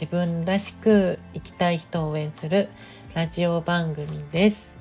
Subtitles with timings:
[0.00, 2.68] 自分らしく生きたい人を応援する
[3.14, 4.78] ラジオ番組です。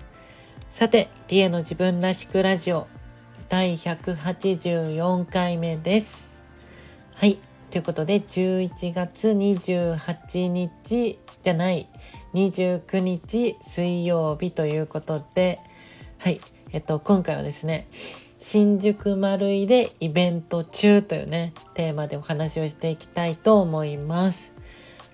[0.69, 2.85] さて、リエの自分らしくラジオ
[3.49, 6.37] 第184回目です。
[7.15, 7.39] はい。
[7.71, 11.89] ということで、11月28日じゃない、
[12.35, 15.57] 29日水曜日ということで、
[16.19, 16.39] はい。
[16.73, 17.87] えっと、今回はですね、
[18.37, 24.56] 新宿丸井でイベント中というね、テーマでお話をしていきたいと思います。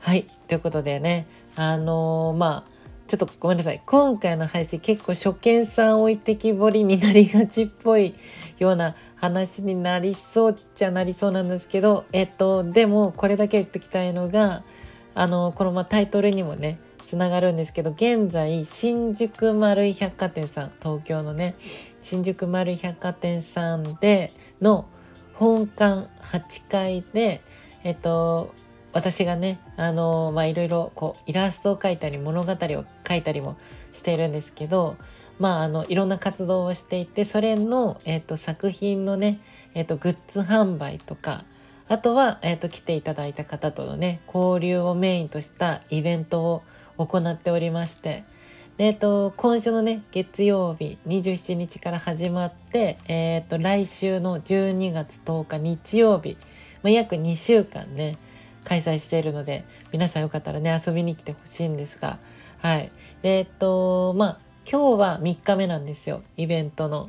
[0.03, 0.25] はい。
[0.49, 2.71] ということでね、あのー、まあ、
[3.07, 3.81] ちょっとごめんなさい。
[3.85, 8.13] 今回の配信結構初見さん置いてきぼりになりがちっぽい
[8.59, 14.65] ような話になりそうっちゃなりそうなんですけど、えっと、でもこれだけ言ってきたいのが、
[15.15, 21.55] あの、このまタイトルにもね、つながるんですけど、現在、新宿丸井百貨店さん、東京のね、
[22.01, 24.85] 新宿丸井百貨店さんでの
[25.33, 27.41] 本館8階で、
[27.85, 28.53] えっと、
[28.93, 33.57] 私がね、あのまあ、いろいろこう、イラストを描いたり、物語を書いたりも
[33.91, 34.97] しているんですけど、
[35.39, 39.39] まあ、あの、いろんな活動をしていて、それの、えっ、と、作品のね、
[39.73, 41.43] えっ、と、グッズ販売とか、
[41.87, 46.63] あとは、えっ、と、来ていただいた方とのね、交流をメインとしたイベントを
[46.97, 48.23] 行っておりまして、
[48.77, 56.37] で、えっ、と、今週のね、月曜日27日から始まって、えっ、と、来週の12月10日日曜日、
[56.83, 58.19] まあ、約2週間ね、
[58.63, 62.19] 開催しているので、皆さんよかったらね、遊びに来てほしいんですが、
[62.59, 62.91] はい。
[63.21, 64.39] で、えっと、まあ、
[64.69, 67.07] 今日は3日目なんですよ、イベントの。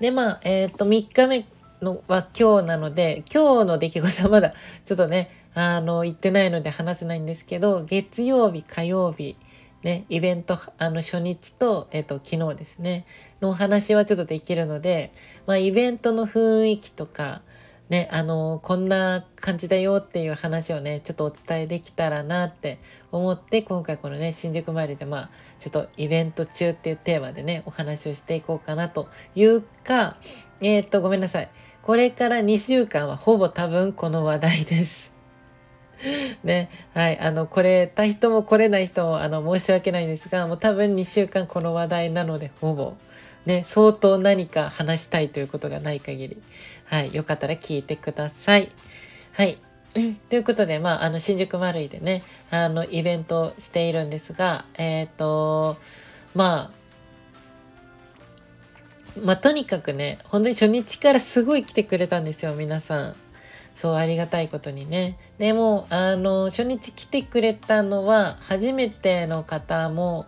[0.00, 1.46] で、まあ、えっと、3日目
[1.82, 4.52] のは今日なので、今日の出来事は まだ
[4.84, 9.36] ちょっとね、あの、言ってないので話せないんですけど、月曜日、火曜日、
[9.82, 13.06] ね、イベント、あの、初日と、えっ、と、昨日ですね、
[13.40, 15.12] のお話はちょっとできるので、
[15.46, 17.42] まあ、イベントの雰囲気とか、
[17.88, 22.80] ね、あのこんな感じだよっていう話をね、ちょっとお伝えできたらなって
[23.12, 25.30] 思って、今回このね、新宿参りでまあ、
[25.60, 30.16] ちょっとイベント中っていうテーマでね、お話をしていこうかなというか、
[30.60, 31.48] えー、っと、ごめんなさい。
[31.82, 35.14] これから2週間はほぼ多分この話題です。
[36.42, 36.68] ね。
[36.92, 37.18] はい。
[37.20, 42.94] あの、来れた人も来れない人も、あの、申し訳ないんですが、もう多分2週間この話題なので、ほぼ。
[43.46, 46.42] ね、相当何か話したいということがない限り。
[46.86, 47.14] はい。
[47.14, 48.70] よかったら聞いてください。
[49.32, 49.58] はい。
[50.28, 55.78] ということで、まあ、あの、新宿丸井でね、あの、イベントしているんですが、えっ、ー、と、
[56.34, 56.76] まあ、
[59.22, 63.16] まあ、とにかくね、本当に初日からすごい来てくれたんですよ、皆さん。
[63.74, 65.18] そう、ありがたいことにね。
[65.38, 70.26] でも、あの、初日来てくれたのは、初めての方も、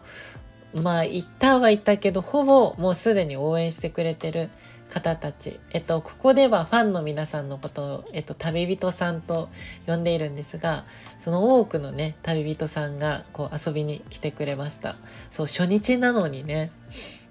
[0.75, 4.51] まあ、いたはいたけど、ほぼもうすでに応援してくれてる
[4.89, 5.61] 方たち。
[5.71, 9.49] えっと、ここではファンの皆さんのことを、えっと、旅人さんと
[9.87, 10.85] 呼んでいるんですが、
[11.19, 14.97] その多くのね、旅人さんが、こう、遊びに来てくれました。
[15.31, 16.71] そう、初日なのにね、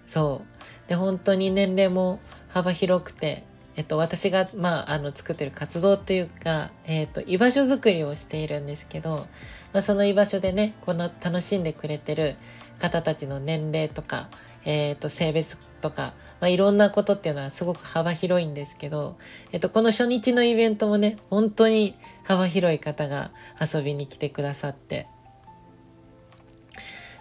[0.06, 0.90] そう。
[0.90, 2.20] で、本当に年齢も
[2.50, 3.44] 幅広くて、
[3.76, 9.28] えっと、私が、まあ、あの、作ってる活動っていうか、えっと、居場所づくりをしているんですけど、
[9.72, 12.38] まあ、その居場所でね、この楽しんでくれてる
[12.80, 14.30] 方たちの年齢とか、
[14.68, 19.18] えっ、ー、と、性別とか、まあ、いろんなことっていうのはすごく幅広いんですけど、
[19.54, 21.96] えっ、ー、と、この初日のイベントもね、本当に
[22.26, 25.08] 幅広い方が遊びに来てくださって。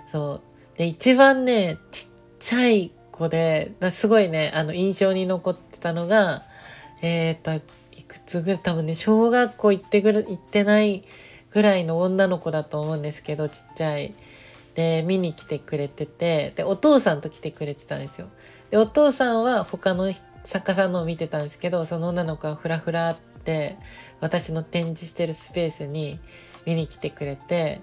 [0.07, 0.43] そ
[0.75, 0.79] う。
[0.79, 2.09] で、一番ね、ちっ
[2.41, 6.43] ちゃい子で、すごいね、あの、印象に残ってたのが、
[7.01, 11.05] えっ、ー、と、いくつぐらい、多分ね、小学校行ってぐる、行ってない
[11.53, 14.15] ぐらいの女の子だと思うんですけど、ちっちゃい。
[14.77, 18.29] で、見に来てくれてて、で、お父さんと来てくれてたんですよ。
[18.71, 20.13] で、お父さんは他の
[20.45, 23.79] 作家さんのを見てたんですけど、その女の子がふらふらって、
[24.21, 26.21] 私の展示してるスペースに
[26.67, 27.81] 見に来てくれて、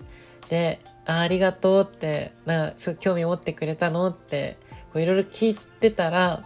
[0.49, 4.57] で、あありがとうって、な、すごい興味持ってくれたのって、
[4.93, 6.43] いろいろ聞いてたら、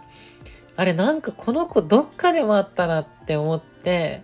[0.76, 4.22] あれなんかこの子どっかでもあったなって思って、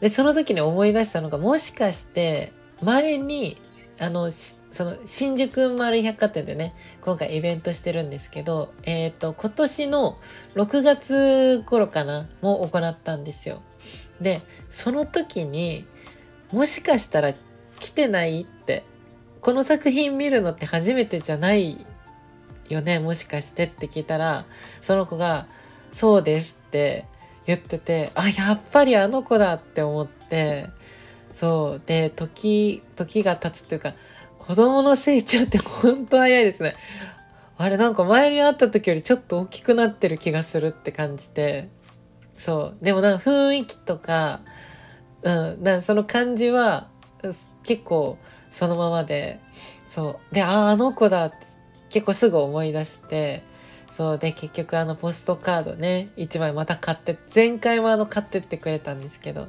[0.00, 2.52] で、その時に思い出したのが、もしかして
[2.82, 3.62] 前に
[3.98, 10.18] あの、その、新宿丸百貨店でね、今回イベントしてるんですけど、えっ、ー、と、今年の
[10.54, 13.62] 6月頃かな、も行ったんですよ。
[14.20, 15.86] で、その時に、
[16.50, 17.34] もしかしたら
[17.78, 18.84] 来てないって。
[19.40, 21.84] この作品見るのって初めてじゃない
[22.70, 24.46] よねもしかしてって聞いたら、
[24.80, 25.46] その子が、
[25.90, 27.06] そうですって
[27.46, 30.68] 言ってて、あ、やっぱりあの子だって思って、
[31.34, 31.82] そう。
[31.84, 33.94] で、時、時が経つっていうか、
[34.38, 36.76] 子供の成長って本当早いですね。
[37.58, 41.68] あれなんか前に会った時よりちょっと大きくなってる気がするって感じて。
[42.32, 42.84] そう。
[42.84, 44.40] でもなんか雰囲気とか、
[45.22, 46.88] うん、だその感じは
[47.62, 48.18] 結構
[48.50, 49.40] そのままで、
[49.86, 50.34] そう。
[50.34, 51.36] で、ああ、あの子だって
[51.90, 53.42] 結構すぐ思い出して、
[53.94, 59.46] そうで結局あのポストカードね1枚また買って前回もあの買ってってくれたんですけど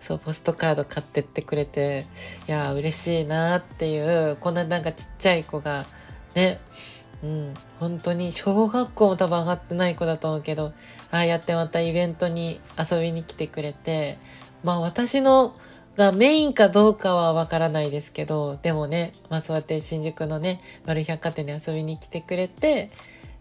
[0.00, 2.06] そうポストカード買ってってくれて
[2.48, 5.86] いや嬉しいなっていうこんななんかちっちゃい子が
[6.34, 6.58] ね
[7.22, 10.72] うん本当に小学校も多分上がってない子だと思うけど
[11.10, 14.18] ああやってまたイベントに遊びに来てくれて
[14.64, 15.54] まあ私の
[15.96, 22.90] がメインかどうかはわからないですけどでもねまあそうやって新宿のね丸百貨店に遊びに来てくれて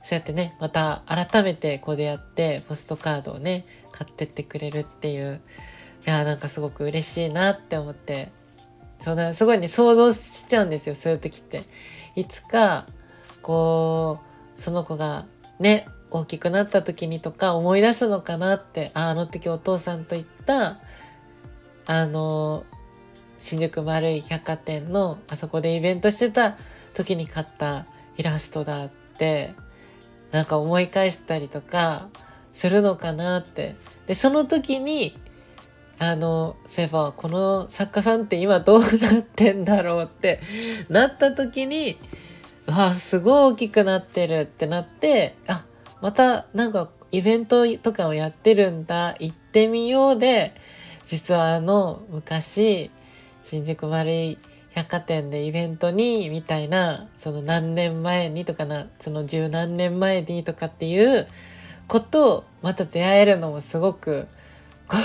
[0.01, 5.41] そうやってね、また改めてこう出会ってポストカードをね、買ってってくれるっていう、
[6.09, 8.31] いやなんかすごく嬉しいなって思って、
[8.97, 11.65] そうだ、すごいね、想像しちゃうんですよ、そういう時って。
[12.15, 12.88] いつか、
[13.44, 14.19] こ
[14.57, 15.27] う、その子が
[15.59, 20.79] ね、大きくなった時にとか思い出すのかなって、あ、あの時お父さんと行った、
[21.85, 22.63] あの、
[23.38, 26.57] 新宿丸い百貨店のあそこでイベントしてた
[26.95, 27.85] 時に買った
[28.17, 29.53] イラストだって
[30.31, 32.09] なんか思い返したりとか
[32.51, 33.75] するのかなって。
[34.07, 35.15] で、その時に、
[36.00, 38.86] あの、そういえば、この作家さんって今どうな
[39.19, 40.40] ってんだろうって
[40.90, 41.98] なった時に、
[42.66, 45.66] わあ、すごい大きくなってるってなって、あ、
[46.01, 50.54] またなんかイベントとかをやってるんだ、行ってみようで、
[51.06, 52.92] 実はあの、昔、
[53.44, 54.38] 新宿丸い
[54.72, 61.28] 百貨店でイベントにみたいなその何年前にとかなその十何年前にとかっていう
[61.88, 64.28] ことをまた出会えるのもすごく
[64.89, 64.97] こ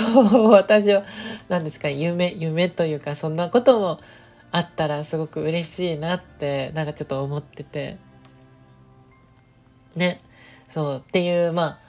[0.47, 1.03] う私は
[1.47, 3.99] 何ですか夢夢というかそんなことも
[4.51, 7.97] あったらすごく嬉しいなってなんかちょっと思ってて。
[9.95, 10.21] ね。
[10.67, 11.79] そうっていうまあ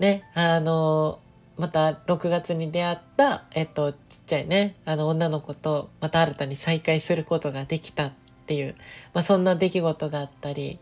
[0.00, 1.20] ねあの
[1.58, 8.12] また6月に出会った、えっと、ちっちゃいね、あの女の子とまた新たに再会することができたっ
[8.46, 8.74] ていう、
[9.14, 10.80] まあそんな出来事があったり、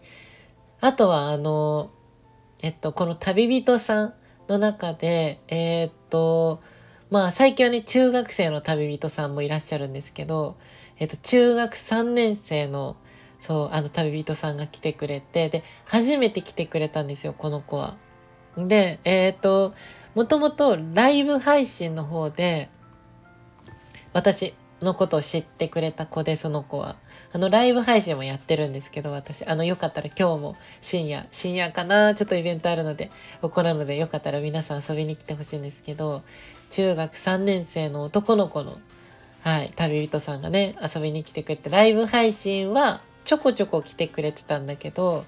[0.81, 1.91] あとはあの、
[2.63, 4.15] えっと、この旅人さん
[4.49, 6.61] の中で、えー、っと、
[7.11, 10.57] まあ最近はね、中学生の旅人さんもいらっしゃるんですけど、
[10.99, 12.97] えっと、中学3年生の、
[13.39, 17.97] そう、あの旅人さんが来てくれて、で、初めて来てくれたんですよ、この子は。
[18.57, 19.73] で、えっと、
[20.15, 22.69] もともとライブ配信の方で、
[24.13, 26.97] 私のことを知ってくれた子で、その子は。
[27.33, 33.11] あの、ライブ配信もやってるんですけど、私、あの、よかったら今日も深夜、深夜かなちょっとイベントあるので、
[33.43, 36.23] 行うので、よかったら皆さん遊びに来てほしいんですけど、
[36.71, 38.79] 中学3年生の男の子の、
[39.43, 45.25] はい、旅人さんがね、遊びに来てくれて、ライブ配信はちょこちょこ来てくれてたんだけど、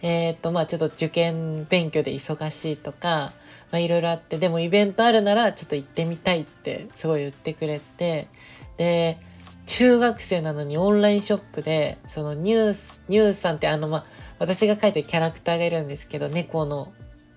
[0.00, 3.32] えっ、と、まあちょっと受験勉強で忙しいとか、
[3.70, 8.28] まあいろいろあって、でもイベントあるならちょっと行ってみたいってすごい言ってくれて、
[8.78, 9.18] で、
[9.66, 14.06] 中学生なのにオンラインショップで、そのニュース、ニュースさんってあの、ま
[14.38, 16.92] 私が書いてるキャラクターがいるんですけど、猫の、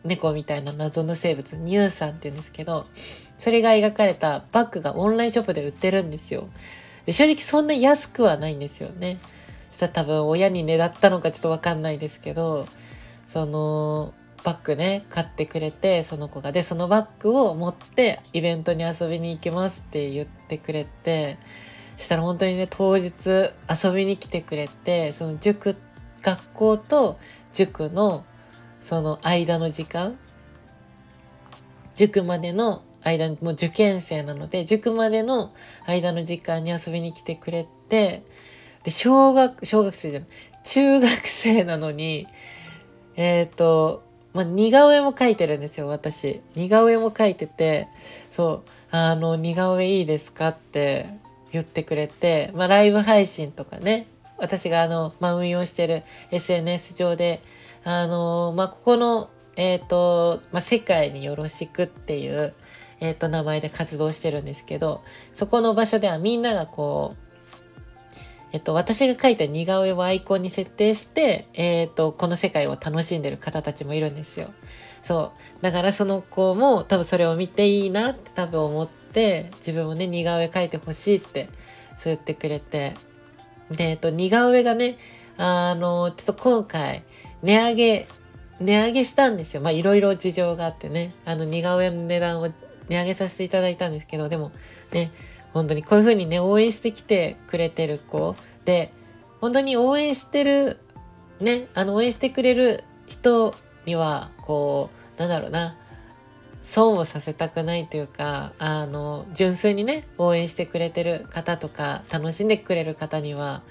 [0.05, 2.85] 猫みたいな謎の生物、ニュースさんって言うんですけど、
[3.37, 6.47] それが描かれたバッグがオンラインショップで売ってるんですよ。
[7.05, 9.17] で正直そんな安くはないんですよね。
[9.69, 12.67] そしたら多分親にねだったのかちょっとわかんないですけど、
[13.27, 14.13] その、
[14.43, 16.51] バッグね、買ってくれて、その子が。
[16.51, 21.37] で、そのバッグを持ってイベントに遊びに行きますって言ってくれて、
[21.97, 25.75] したら本当にね、当日遊びに来てくれて、その塾、
[26.21, 27.17] 学校と
[27.51, 28.25] 塾の
[28.79, 30.17] その間の時間、
[31.95, 35.53] 塾までの間、もう受験生なので、塾までの
[35.85, 38.23] 間の時間に遊びに来てくれて、
[38.83, 40.29] で、小学、小学生じゃない、
[40.63, 42.27] 中学生なのに、
[43.15, 46.41] えっ、ー、と、まあ、似顔絵も描いてるんですよ、私。
[46.55, 47.87] 似顔絵も描いてて、
[48.29, 51.09] そう、あの、似顔絵いいですかって
[51.51, 54.07] 言ってくれて、まあ、ライブ配信とかね、
[54.37, 57.41] 私があの、まあ、運用してる SNS 上で、
[57.83, 62.53] あの、まあ、ここの、えっ、ー、と、まあ、世界によろしくっていう、
[62.99, 67.20] えっ、ー、と、名前で活動してるんですけど、そこの場所ではみんながこう、
[68.53, 74.51] えっと、私が描いた似顔絵をアイコンに設定して、えっと、この世界を楽しんでる方たちもいるんですよ。
[75.01, 75.63] そう。
[75.63, 81.49] だからその子も多分それを見ていいなって多分思って、自分もね、似顔絵描いてほしいって、
[81.97, 82.93] そう言ってくれて。
[83.71, 84.97] で、えっと、似顔絵がね、
[85.37, 87.03] あの、ちょっと今回、
[87.41, 88.07] 値上げ、
[88.59, 89.61] 値上げしたんですよ。
[89.61, 91.13] まあ、いろいろ事情があってね。
[91.25, 92.49] あの、似顔絵の値段を
[92.89, 94.51] 値上げさせていただいたんですけど、でも、
[94.91, 95.11] ね、
[95.53, 98.91] 本当にこういう風にね、応援してきてくれてる子で、
[99.39, 100.79] 本当に応援してる、
[101.39, 103.55] ね、あの、応援してくれる人
[103.85, 105.75] には、こう、なんだろうな、
[106.63, 113.63] 損をさせたくないというか、あの、純粋にね、応援してくれてる方とか、楽しんでくれる方には、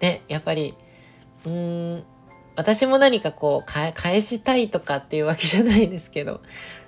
[0.00, 0.74] ね、やっぱり、
[1.44, 2.04] うーん、
[2.56, 6.40] 私も何かこう、返したいとかっていうわけじゃないんですけど、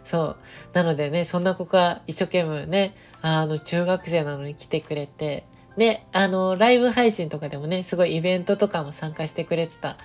[0.04, 0.36] そう。
[0.74, 2.94] なのでね、そんな子が一生懸命ね、
[3.26, 5.44] あの、中学生なのに来てくれて、
[5.78, 9.96] ね、あの、ライブ配信とかでもね、すごいイベントとかも参加してくれてた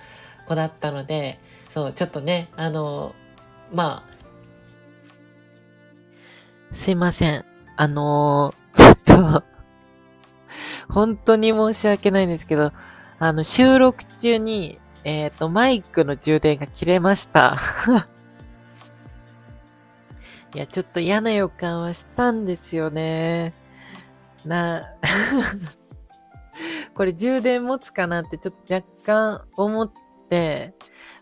[0.48, 3.14] 子だったので、そう、ちょっとね、あの、
[3.74, 4.06] ま
[6.72, 7.44] あ、すいません。
[7.76, 9.44] あの、 ちょっと
[10.88, 12.72] 本当に申し訳ないんですけど、
[13.18, 17.58] あの、収録中に、えっ、ー、と、マイクの充電が切れました
[20.54, 23.54] いや、ちょっと嫌な予感はしたんですよね。
[24.44, 24.84] な、
[26.94, 29.92] これ充電持つかなってちょっと若干思っ
[30.28, 30.74] て、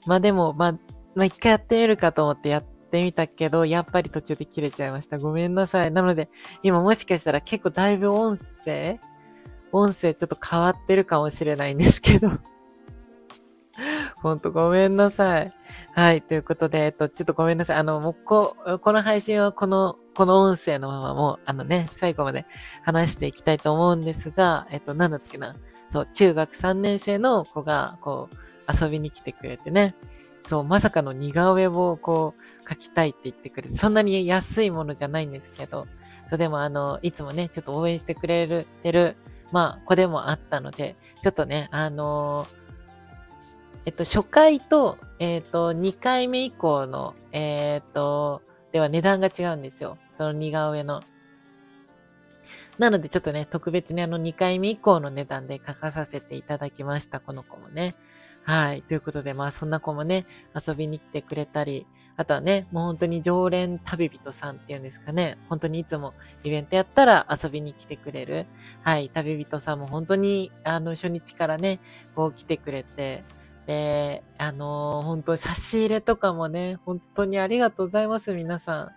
[0.07, 0.73] まあでも、まあ、
[1.15, 5.19] まあ一回やってみるかと思ってやってみたけど、やっぱり途中で切れちゃいました。
[5.19, 5.91] ごめんなさい。
[5.91, 6.31] なので、
[6.63, 8.99] 今もしかしたら結構だいぶ音声
[9.73, 12.31] 音声ちょっと変わってるかもしれないんですけど
[14.21, 15.53] ほんとごめんなさい。
[15.95, 16.23] はい。
[16.23, 17.77] ということで、えっと、ちょっとごめんなさい。
[17.77, 22.45] あの、もうこ、この配信はこの、この音声のままもう、あのね、最後まで
[22.83, 25.55] 話していきたいと思うんですが、えっと、なんだっけな。
[25.91, 28.37] そう、中学3年生の子が、こう、
[28.85, 29.95] 遊びに来てくれてね。
[30.49, 35.87] そう、まさかの似顔絵をこう、描きたいって言ってくれて、そんなに安いものじゃないんですけど、
[36.27, 39.17] そう、でもあの、いつもね、ちょっと応援してくれてる、
[39.53, 42.58] まあ、子でもあったので、ちょっとね、あのー
[43.89, 49.97] えっと、初回と、えっと、2回目以降の、えっと、では値段が違うんですよ。
[50.13, 51.03] その似顔絵の。
[52.77, 57.19] なのでちょっとね、特別にあの2回目以降の値段で書かさせていただきました。
[57.19, 57.95] この子もね。
[58.43, 58.83] はい。
[58.83, 65.39] ということで、まあそんな子もね、遊びに来てくれたり、あとはね、もう本当に常連旅人さんっていうんですかね。
[65.49, 66.13] 本当にいつも
[66.45, 68.45] イベントやったら遊びに来てくれる。
[68.83, 69.09] はい。
[69.09, 71.81] 旅人さんも本当に、あの、初日からね、
[72.15, 73.25] こう来てくれて、
[73.69, 78.93] で、あのー、本当差し入れとかもね、本当にありがとうございます、皆さん。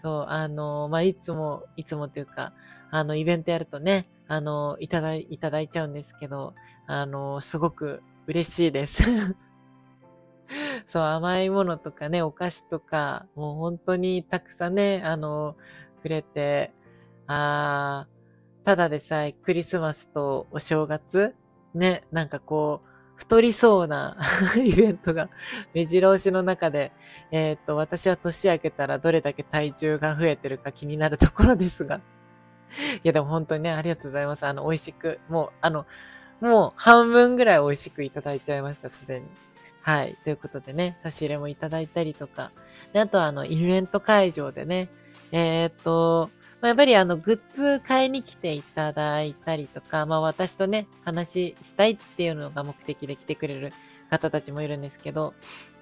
[0.00, 2.54] そう、あのー、まあ、いつも、いつもというか、
[2.90, 6.54] あの、イベントやるとね、あのー、いただい、いただいちゃうんですけど、
[6.86, 9.02] あのすごく嬉しいです。
[10.88, 15.54] そう、甘いものとかね、お菓子とか、もう本当にたくさんね、あの
[16.00, 16.72] くれて、
[17.26, 21.36] あー、ただでさえクリスマスとお正月、
[21.74, 22.87] ね、なんかこう、
[23.18, 24.16] 太りそうな
[24.64, 25.28] イベントが
[25.74, 26.92] 目白押しの中で、
[27.32, 32.00] えっ、と、私は年明けたらどれだけ体重が増えてるか気になるところですが。
[32.70, 34.46] いや、でも本当にね、ありがとうございます。
[34.46, 35.84] あの、美味しく、もう、あの、
[36.40, 39.26] もう半分ぐらい美味しくいただいちゃいました、すでに。
[39.82, 40.16] はい。
[40.22, 42.52] ということでね、差し入れもいただいたりとか。
[42.92, 44.90] で、あとはあの、イベント会場でね、
[45.32, 53.72] えっ、と、まあ、やっぱりあの、グッズ買いに来ていただいたりとか、まあ私とね、話したいっていうのが目的で来てくれる
[54.10, 55.34] 方たちもいるんですけど、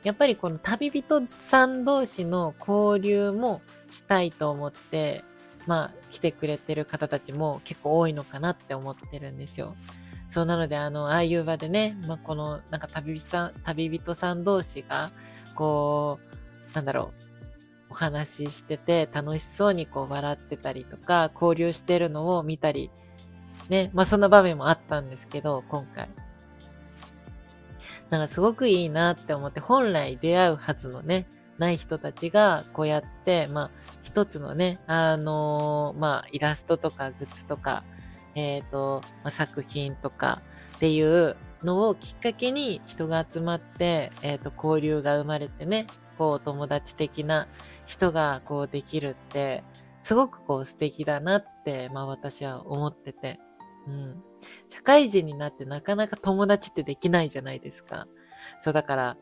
[0.05, 5.25] やっぱりこの旅人さん同士の交流もしたいと思って、
[5.67, 9.75] まあ来てくれてる方たちも結構多いのかなって思ってるんですよ。
[10.29, 15.11] そうなので、あの、ああいう場でね、まあこのなんか旅人さん、旅人さん同士が、
[15.55, 16.19] こ
[16.73, 17.36] う、なんだろう、
[17.91, 22.91] お話ししてて楽しそうにこう笑ってたりとか交流してるのを見たり
[23.69, 26.09] ね、まあそんな場面もあったんですけど、今回。
[28.11, 31.27] なんかすごくいいなって思って、本来出会うはずのね、
[31.59, 33.71] ない人たちがこうやって、まあ
[34.03, 37.83] 一つのね、あのー、まあイラストとかグッズとか、
[38.37, 40.43] えっ、ー、と、まあ、作品とか
[40.77, 45.87] っていうのをきっかけに人が集まって、えっ、ー、と、交流が生まれてね、
[46.19, 47.49] こう友達的な
[47.87, 49.65] 人がこうできるって、
[50.03, 53.41] すごくこう素敵だなって、まあ私は思ってて。
[53.87, 54.23] うん。
[54.69, 58.07] 社会人になってなかなか友達ってできないじゃないですか。
[58.61, 59.17] そうだから、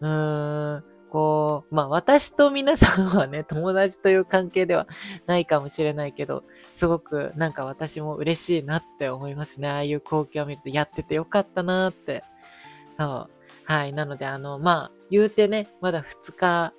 [0.00, 4.86] うーん、こう、まあ私と皆さんはね、 友達という関係では
[5.26, 9.68] ないかもしれないけど、すごくなんか私も嬉しいなって思いますね。
[9.68, 12.24] ああいう光景を見るとやっててよかったなって。
[12.98, 13.33] そう。
[13.64, 13.92] はい。
[13.92, 16.74] なので、あの、まあ、言うてね、まだ2日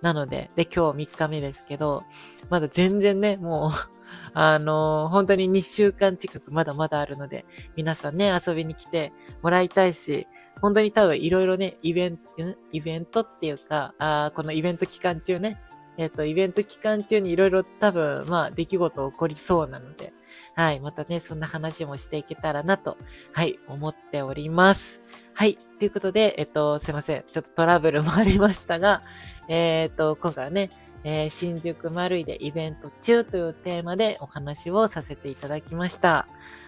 [0.00, 2.04] なので、で、今日3日目ですけど、
[2.50, 3.70] まだ全然ね、もう
[4.34, 7.44] あのー、本当に2週間近くまだまだあるので、
[7.74, 10.26] 皆さんね、遊びに来てもらいたいし、
[10.60, 12.24] 本当に多分いろいろね、イベント、
[12.70, 15.60] イベントっていうか、あこのイベント期間中ね、
[15.96, 20.12] えっ、と、イベント期間中にいろいろ多分、まあ、出来事起こりそうなので、
[20.54, 22.96] はい、またね、そんな話もしていけたらなと、
[23.32, 25.00] はい、思っております。
[25.32, 27.24] はい、ということで、えっと、すいません。
[27.30, 29.02] ちょっとトラブルもありましたが、
[29.48, 30.70] えー、っと、今回はね、
[31.04, 36.26] えー、新宿丸井でイベント中というテーマでお話をさせていただきました。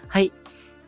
[0.09, 0.33] はい。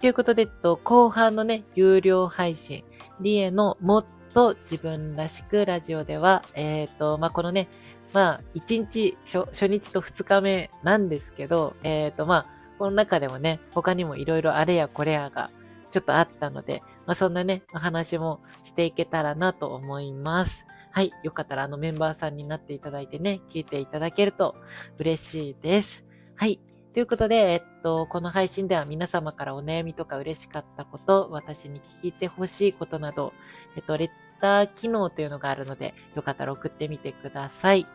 [0.00, 2.84] ということで、えっと、後半のね、有料配信、
[3.20, 7.68] リエのもっと自分らしくラジオでは、えっ、と、まあ、このね、
[8.12, 12.46] まあ、1日初、初日と2日目なんですけど、えっ、と、まあ、
[12.78, 15.50] この中でもね、他にもいろいろあれやこれやが
[15.90, 20.66] ちょっとあったので、まあ、そんなね、お話もしていけたらなと思います。
[20.90, 21.12] はい。
[21.22, 24.56] よかったらあのメンバーさんになっていただいてね、聞いていただけると
[24.98, 26.04] 嬉しいです。
[26.36, 26.60] はい。
[26.92, 33.32] ということで、えっと、この配信では皆様からお悩みとか嬉しかったこと、私に聞いてほしいことなど、
[33.76, 34.10] えっと、レッ
[34.40, 37.86] ター機能というのがあるので、よかったら送ってみてください。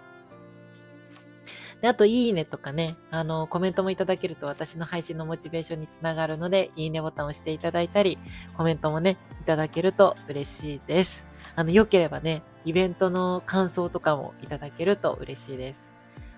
[1.84, 8.18] で、あと、いいねとかね、あの、コメントもいただけると私の配信のモチベーションにつながるので、いいねボタンを押していただいたり、
[8.56, 11.25] コメントもね、いただけると嬉しいです。
[11.58, 15.92] あの、良ければね、イベントの感想とかもいただけると嬉しいです。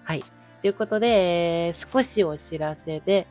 [0.03, 0.23] はい。
[0.63, 3.27] ということで、えー少しお知らせで、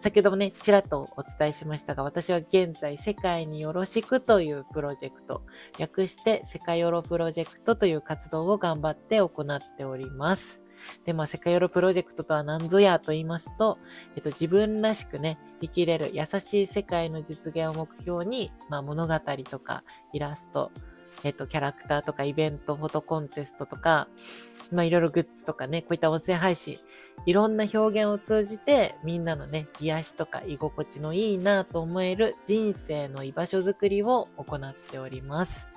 [0.00, 5.42] 先ほどもね、ちらっとお伝えしましたが、私は現在、世界によろしくというプロジェクト、
[5.78, 10.62] 略して世界ヨロプロジェクトという活動を頑張って行っております。
[11.04, 13.78] で、まあ、世界ヨロプロジェクトとは何ぞやと言いますと、
[14.16, 19.14] えっと、自分らしくね、生きれる優しい世界の実現を目標に、まあ、物語
[19.50, 20.72] とかイラスト、
[21.24, 24.08] えっと、キャラクターとかイベント、フォトコンテストとか、
[24.72, 26.78] まあ、いろいろグッズとかね、こういった音声配信、
[27.26, 35.68] いろんな表現を通じて、みんなのね、癒しとか居心地のいいなと思える人生の居場所づくりを行っております。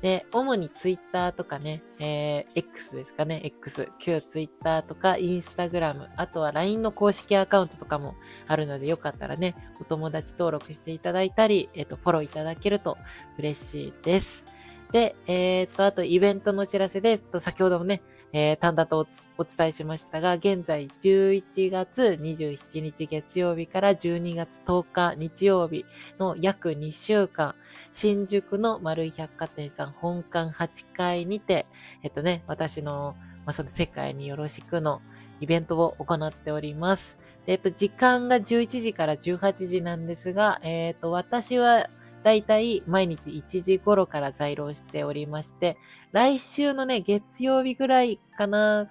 [0.00, 8.16] で、主にツイッターとかね、えー、X ですかね、X、旧ツイッターとかインスタグラム、あとは LINE の公式アカウントとかも
[8.48, 12.98] あるので、よかったらね、お友達登録していただいたり、えっ、ー、と、フォローいただけると
[13.38, 14.44] 嬉しいです。
[14.92, 18.02] で、えっ、ー、と、あとイベントのお知らせで、と、先ほどもね、
[18.32, 25.84] えー、単だとお伝えしましたが、現在11月27日月曜日から12月10日日曜日
[26.18, 27.54] の約2週間、
[27.92, 31.66] 新宿の丸井百貨店さん本館8階にて、
[32.02, 35.00] えっとね、私の、まあ、その世界によろしくの
[35.40, 37.18] イベントを行っております。
[37.46, 41.88] えっと、時間が11時から18時なんですが、えっと、私は
[42.22, 45.76] だいたい毎日1時頃から在廊しておりまして、
[46.12, 48.90] 来週のね、月曜日ぐらいかな、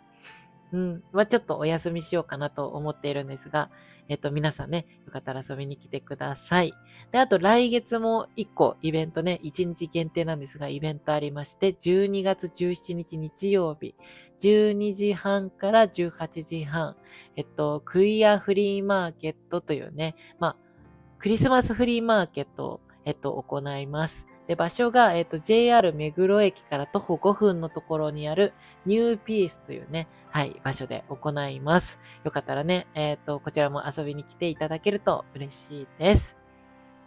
[0.74, 3.70] うん、はちょっとお休みしようかなと思っているんですが、
[4.08, 6.74] えっと、皆さんね、よかったら遊びに来てください。
[7.12, 13.96] で、あと来月も1個イベントね、1日限定なんですが、イベントありまして、12月17日日曜日、
[14.41, 16.98] 12時半から18時半、
[17.36, 20.56] えっと、クイアフリーマーケットというね、まあ、
[21.20, 24.28] クリスマスフリーマーケットえっと、行います。
[24.48, 28.54] で、場所が、えっと、JR 目黒駅から徒歩5分のところにある
[28.86, 32.00] ニューピースというね、はい、場所で行います。
[32.24, 36.38] よかったらね、えっと、こちらも遊びに来ていただけると嬉しいです。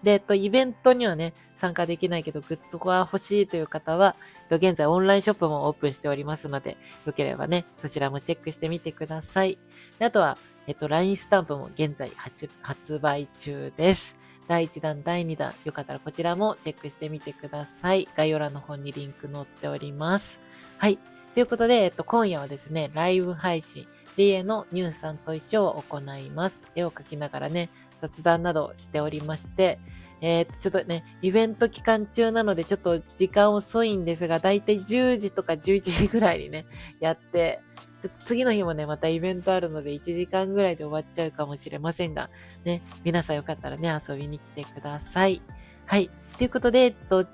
[0.03, 6.77] で、えっと、イベントにはね、参加できないけど、グッズが欲しいという方は、えっと、現在オンラインショップもオープンしておりますので、
[7.07, 9.59] よければね、そちらもチェックしてみてください。
[9.99, 14.17] であとは、えっと、LINE スタンプも現在発売中です。
[14.47, 18.09] 第1弾、第2弾、よかったらこちらもチェックしてみてください。
[18.17, 20.41] 概要欄の方にリンク載っております。
[20.79, 20.99] はい。
[21.35, 26.67] ということで、えっと、今夜はですね、ライブ配信、リエのニューさんと一緒を行います。
[26.75, 29.79] 絵を描きながらね、雑談などしておりまして、
[30.27, 36.65] えー、ちょっとね、イベント期間中なのでちょっと時間遅いんですが、だいたい10時とか11時ぐらいにね、
[36.99, 37.61] やって、
[38.01, 42.31] ちょっと次の日もね、またイベントあるので1時間ぐらいで終わっちゃうかもしれませんが、
[42.65, 45.43] ね、皆さんよかったらね、遊びに来てください。
[45.85, 46.09] はい。
[46.39, 47.27] ということで、えっと、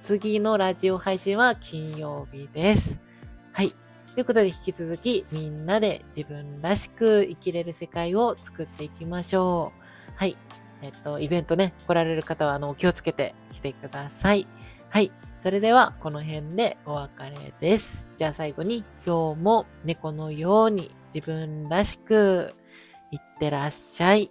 [0.00, 3.02] 次のラジオ配信は金曜日です。
[3.52, 3.74] はい。
[4.14, 10.12] ということで、引き続きみんなで自分らしく生きれる世界を作っていきましょう。
[10.16, 10.38] はい。
[10.82, 14.46] えっと、イベントね、来られる方は、あの、気をつけて来てください。
[14.88, 15.12] はい。
[15.42, 18.08] それでは、この辺でお別れです。
[18.16, 22.54] じゃあ最後に、今日も猫のように自分らしく
[23.10, 24.30] いってらっしゃい。